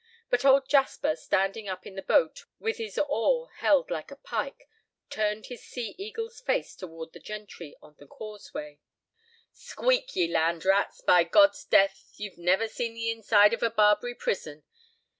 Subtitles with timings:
[0.31, 4.67] But old Jasper, standing up in the boat with his oar held like a pike,
[5.11, 8.79] turned his sea eagle's face toward the gentry on the causeway.
[9.53, 11.01] "Squeak, ye land rats.
[11.01, 14.63] By God's death, you've never seen the inside of a Barbary prison.